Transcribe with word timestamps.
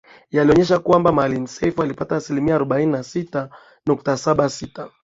yalionesha 0.31 0.79
kwamba 0.79 1.11
Maalim 1.11 1.47
Seif 1.47 1.79
alipata 1.79 2.15
asilimia 2.15 2.55
arobaini 2.55 2.91
na 2.91 3.03
sita 3.03 3.49
nukta 3.87 4.17
saba 4.17 4.49
sita 4.49 4.91